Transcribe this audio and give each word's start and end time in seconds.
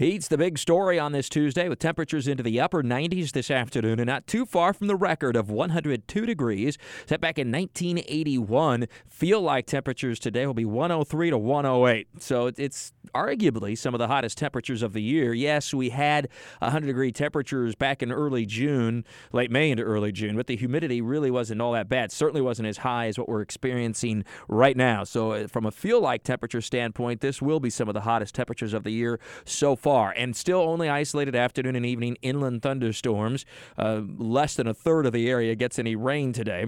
Heat's 0.00 0.28
the 0.28 0.38
big 0.38 0.56
story 0.56 0.98
on 0.98 1.12
this 1.12 1.28
Tuesday 1.28 1.68
with 1.68 1.78
temperatures 1.78 2.26
into 2.26 2.42
the 2.42 2.58
upper 2.58 2.82
90s 2.82 3.32
this 3.32 3.50
afternoon 3.50 4.00
and 4.00 4.06
not 4.06 4.26
too 4.26 4.46
far 4.46 4.72
from 4.72 4.86
the 4.86 4.96
record 4.96 5.36
of 5.36 5.50
102 5.50 6.24
degrees 6.24 6.78
set 7.04 7.20
back 7.20 7.38
in 7.38 7.52
1981. 7.52 8.86
Feel 9.06 9.42
like 9.42 9.66
temperatures 9.66 10.18
today 10.18 10.46
will 10.46 10.54
be 10.54 10.64
103 10.64 11.28
to 11.28 11.36
108. 11.36 12.08
So 12.18 12.46
it's 12.56 12.94
arguably 13.14 13.76
some 13.76 13.92
of 13.92 13.98
the 13.98 14.06
hottest 14.06 14.38
temperatures 14.38 14.82
of 14.82 14.94
the 14.94 15.02
year. 15.02 15.34
Yes, 15.34 15.74
we 15.74 15.90
had 15.90 16.30
100 16.60 16.86
degree 16.86 17.12
temperatures 17.12 17.74
back 17.74 18.02
in 18.02 18.10
early 18.10 18.46
June, 18.46 19.04
late 19.34 19.50
May 19.50 19.70
into 19.70 19.82
early 19.82 20.12
June, 20.12 20.34
but 20.34 20.46
the 20.46 20.56
humidity 20.56 21.02
really 21.02 21.30
wasn't 21.30 21.60
all 21.60 21.72
that 21.72 21.90
bad. 21.90 22.10
Certainly 22.10 22.40
wasn't 22.40 22.68
as 22.68 22.78
high 22.78 23.08
as 23.08 23.18
what 23.18 23.28
we're 23.28 23.42
experiencing 23.42 24.24
right 24.48 24.78
now. 24.78 25.04
So 25.04 25.32
uh, 25.32 25.46
from 25.46 25.66
a 25.66 25.70
feel 25.70 26.00
like 26.00 26.22
temperature 26.22 26.62
standpoint, 26.62 27.20
this 27.20 27.42
will 27.42 27.60
be 27.60 27.68
some 27.68 27.86
of 27.86 27.92
the 27.92 28.00
hottest 28.00 28.34
temperatures 28.34 28.72
of 28.72 28.82
the 28.82 28.92
year 28.92 29.20
so 29.44 29.76
far 29.76 29.89
far, 29.90 30.14
and 30.16 30.36
still 30.36 30.60
only 30.60 30.88
isolated 30.88 31.34
afternoon 31.34 31.74
and 31.74 31.84
evening 31.84 32.16
inland 32.22 32.62
thunderstorms. 32.62 33.44
Uh, 33.76 34.02
less 34.18 34.54
than 34.54 34.68
a 34.68 34.74
third 34.74 35.04
of 35.04 35.12
the 35.12 35.28
area 35.28 35.56
gets 35.56 35.80
any 35.80 35.96
rain 35.96 36.32
today. 36.32 36.64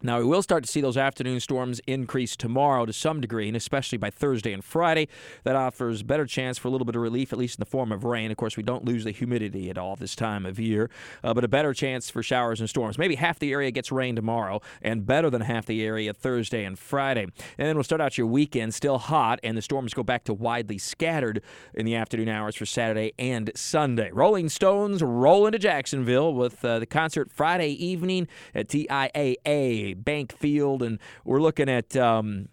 Now, 0.00 0.18
we 0.18 0.24
will 0.24 0.42
start 0.42 0.62
to 0.62 0.70
see 0.70 0.80
those 0.80 0.96
afternoon 0.96 1.40
storms 1.40 1.80
increase 1.88 2.36
tomorrow 2.36 2.86
to 2.86 2.92
some 2.92 3.20
degree, 3.20 3.48
and 3.48 3.56
especially 3.56 3.98
by 3.98 4.10
Thursday 4.10 4.52
and 4.52 4.62
Friday. 4.62 5.08
That 5.42 5.56
offers 5.56 6.04
better 6.04 6.24
chance 6.24 6.56
for 6.56 6.68
a 6.68 6.70
little 6.70 6.84
bit 6.84 6.94
of 6.94 7.02
relief, 7.02 7.32
at 7.32 7.38
least 7.38 7.58
in 7.58 7.60
the 7.60 7.66
form 7.66 7.90
of 7.90 8.04
rain. 8.04 8.30
Of 8.30 8.36
course, 8.36 8.56
we 8.56 8.62
don't 8.62 8.84
lose 8.84 9.02
the 9.02 9.10
humidity 9.10 9.70
at 9.70 9.76
all 9.76 9.96
this 9.96 10.14
time 10.14 10.46
of 10.46 10.60
year, 10.60 10.88
uh, 11.24 11.34
but 11.34 11.42
a 11.42 11.48
better 11.48 11.74
chance 11.74 12.10
for 12.10 12.22
showers 12.22 12.60
and 12.60 12.68
storms. 12.68 12.96
Maybe 12.96 13.16
half 13.16 13.40
the 13.40 13.50
area 13.50 13.72
gets 13.72 13.90
rain 13.90 14.14
tomorrow, 14.14 14.62
and 14.82 15.04
better 15.04 15.30
than 15.30 15.40
half 15.40 15.66
the 15.66 15.82
area 15.82 16.14
Thursday 16.14 16.64
and 16.64 16.78
Friday. 16.78 17.24
And 17.24 17.66
then 17.66 17.74
we'll 17.74 17.82
start 17.82 18.00
out 18.00 18.16
your 18.16 18.28
weekend 18.28 18.74
still 18.74 18.98
hot, 18.98 19.40
and 19.42 19.58
the 19.58 19.62
storms 19.62 19.94
go 19.94 20.04
back 20.04 20.22
to 20.24 20.34
widely 20.34 20.78
scattered 20.78 21.42
in 21.74 21.84
the 21.84 21.96
afternoon 21.96 22.28
hours 22.28 22.54
for 22.54 22.66
Saturday 22.66 23.14
and 23.18 23.50
Sunday. 23.56 24.12
Rolling 24.12 24.48
Stones 24.48 25.02
roll 25.02 25.46
into 25.46 25.58
Jacksonville 25.58 26.32
with 26.34 26.64
uh, 26.64 26.78
the 26.78 26.86
concert 26.86 27.32
Friday 27.32 27.70
evening 27.84 28.28
at 28.54 28.68
TIAA. 28.68 29.87
Bank 29.94 30.32
Field, 30.32 30.82
and 30.82 30.98
we're 31.24 31.40
looking 31.40 31.68
at 31.68 31.96
um, 31.96 32.48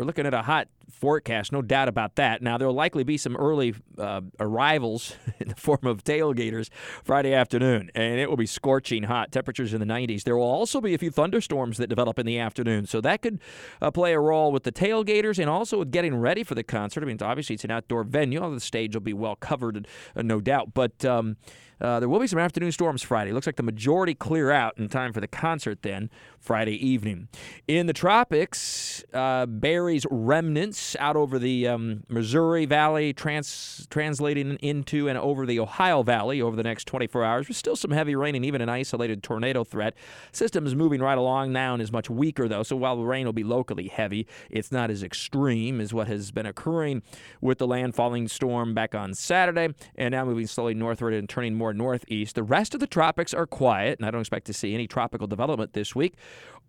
we're 0.00 0.06
looking 0.06 0.24
at 0.24 0.32
a 0.32 0.40
hot 0.40 0.66
forecast, 0.90 1.52
no 1.52 1.60
doubt 1.60 1.86
about 1.86 2.16
that. 2.16 2.40
Now, 2.40 2.56
there'll 2.56 2.72
likely 2.72 3.04
be 3.04 3.18
some 3.18 3.36
early 3.36 3.74
uh, 3.98 4.22
arrivals 4.40 5.14
in 5.38 5.48
the 5.48 5.54
form 5.54 5.84
of 5.84 6.04
tailgaters 6.04 6.70
Friday 7.04 7.34
afternoon, 7.34 7.90
and 7.94 8.18
it 8.18 8.30
will 8.30 8.38
be 8.38 8.46
scorching 8.46 9.02
hot, 9.02 9.30
temperatures 9.30 9.74
in 9.74 9.80
the 9.80 9.86
90s. 9.86 10.22
There 10.24 10.38
will 10.38 10.44
also 10.44 10.80
be 10.80 10.94
a 10.94 10.98
few 10.98 11.10
thunderstorms 11.10 11.76
that 11.76 11.88
develop 11.88 12.18
in 12.18 12.24
the 12.24 12.38
afternoon, 12.38 12.86
so 12.86 13.02
that 13.02 13.20
could 13.20 13.40
uh, 13.82 13.90
play 13.90 14.14
a 14.14 14.20
role 14.20 14.52
with 14.52 14.62
the 14.62 14.72
tailgaters 14.72 15.38
and 15.38 15.50
also 15.50 15.80
with 15.80 15.90
getting 15.90 16.16
ready 16.16 16.44
for 16.44 16.54
the 16.54 16.64
concert. 16.64 17.02
I 17.02 17.06
mean, 17.06 17.18
obviously, 17.20 17.54
it's 17.54 17.64
an 17.64 17.70
outdoor 17.70 18.04
venue. 18.04 18.40
The 18.54 18.58
stage 18.58 18.96
will 18.96 19.02
be 19.02 19.12
well 19.12 19.36
covered, 19.36 19.86
uh, 20.16 20.22
no 20.22 20.40
doubt, 20.40 20.72
but. 20.72 21.04
Um, 21.04 21.36
uh, 21.80 21.98
there 21.98 22.08
will 22.08 22.20
be 22.20 22.26
some 22.26 22.38
afternoon 22.38 22.72
storms 22.72 23.02
Friday. 23.02 23.32
Looks 23.32 23.46
like 23.46 23.56
the 23.56 23.62
majority 23.62 24.14
clear 24.14 24.50
out 24.50 24.76
in 24.76 24.88
time 24.88 25.12
for 25.12 25.20
the 25.20 25.26
concert 25.26 25.82
then 25.82 26.10
Friday 26.38 26.74
evening. 26.74 27.28
In 27.68 27.86
the 27.86 27.92
tropics, 27.92 29.04
uh, 29.12 29.46
Barry's 29.46 30.06
remnants 30.10 30.96
out 30.98 31.14
over 31.14 31.38
the 31.38 31.68
um, 31.68 32.02
Missouri 32.08 32.66
Valley, 32.66 33.12
trans- 33.12 33.86
translating 33.90 34.56
into 34.56 35.08
and 35.08 35.18
over 35.18 35.46
the 35.46 35.60
Ohio 35.60 36.02
Valley 36.02 36.40
over 36.40 36.56
the 36.56 36.62
next 36.62 36.86
24 36.86 37.24
hours. 37.24 37.48
With 37.48 37.56
still 37.56 37.76
some 37.76 37.90
heavy 37.90 38.16
rain 38.16 38.34
and 38.34 38.44
even 38.44 38.60
an 38.60 38.68
isolated 38.68 39.22
tornado 39.22 39.62
threat. 39.62 39.94
System 40.32 40.66
is 40.66 40.74
moving 40.74 41.00
right 41.00 41.18
along 41.18 41.52
now 41.52 41.74
and 41.74 41.82
is 41.82 41.92
much 41.92 42.10
weaker 42.10 42.48
though. 42.48 42.62
So 42.62 42.76
while 42.76 42.96
the 42.96 43.04
rain 43.04 43.26
will 43.26 43.32
be 43.32 43.44
locally 43.44 43.88
heavy, 43.88 44.26
it's 44.48 44.72
not 44.72 44.90
as 44.90 45.02
extreme 45.02 45.80
as 45.80 45.94
what 45.94 46.08
has 46.08 46.32
been 46.32 46.46
occurring 46.46 47.02
with 47.40 47.58
the 47.58 47.68
landfalling 47.68 48.28
storm 48.30 48.74
back 48.74 48.94
on 48.94 49.14
Saturday, 49.14 49.74
and 49.94 50.12
now 50.12 50.24
moving 50.24 50.46
slowly 50.46 50.74
northward 50.74 51.14
and 51.14 51.28
turning 51.28 51.54
more 51.54 51.72
northeast. 51.72 52.34
The 52.34 52.42
rest 52.42 52.74
of 52.74 52.80
the 52.80 52.86
tropics 52.86 53.34
are 53.34 53.46
quiet, 53.46 53.98
and 53.98 54.06
I 54.06 54.10
don't 54.10 54.20
expect 54.20 54.46
to 54.46 54.52
see 54.52 54.74
any 54.74 54.86
tropical 54.86 55.26
development 55.26 55.72
this 55.72 55.94
week 55.94 56.14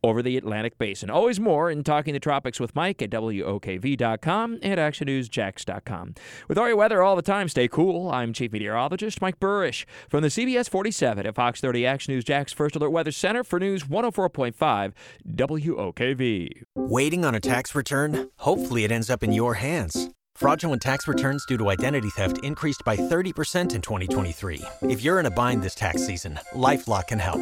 over 0.04 0.22
the 0.22 0.38
Atlantic 0.38 0.78
Basin. 0.78 0.91
And 1.02 1.10
always 1.10 1.40
more 1.40 1.72
in 1.72 1.84
Talking 1.84 2.14
the 2.14 2.20
Tropics 2.20 2.60
with 2.60 2.76
Mike 2.76 3.02
at 3.02 3.10
WOKV.com 3.10 4.60
and 4.62 4.80
ActionNewsJax.com. 4.80 6.16
With 6.50 6.58
all 6.58 6.68
your 6.68 6.76
weather 6.76 7.02
all 7.02 7.16
the 7.16 7.22
time, 7.22 7.48
stay 7.48 7.70
cool. 7.70 8.12
I'm 8.12 8.34
Chief 8.34 8.52
Meteorologist 8.52 9.22
Mike 9.22 9.40
Buresh 9.40 9.86
from 10.10 10.22
the 10.22 10.28
CBS 10.28 10.70
47 10.70 11.26
at 11.26 11.36
Fox 11.36 11.62
30 11.62 11.86
Action 11.86 12.14
News 12.14 12.26
Jax 12.26 12.52
First 12.52 12.76
Alert 12.76 12.90
Weather 12.90 13.12
Center 13.12 13.44
for 13.44 13.60
News 13.60 13.84
104.5 13.84 14.94
WOKV. 15.28 16.64
Waiting 16.76 17.24
on 17.24 17.36
a 17.36 17.40
tax 17.40 17.74
return? 17.74 18.30
Hopefully, 18.38 18.84
it 18.84 18.92
ends 18.92 19.10
up 19.10 19.24
in 19.24 19.32
your 19.32 19.54
hands. 19.54 20.10
Fraudulent 20.36 20.82
tax 20.82 21.08
returns 21.08 21.46
due 21.46 21.58
to 21.58 21.70
identity 21.70 22.10
theft 22.10 22.44
increased 22.44 22.82
by 22.84 22.98
30% 22.98 23.76
in 23.76 23.82
2023. 23.82 24.62
If 24.82 25.04
you're 25.04 25.20
in 25.20 25.28
a 25.28 25.32
bind 25.32 25.62
this 25.62 25.76
tax 25.76 26.06
season, 26.06 26.40
LifeLock 26.54 27.08
can 27.08 27.20
help. 27.20 27.42